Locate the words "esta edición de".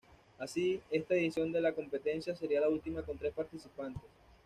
0.89-1.61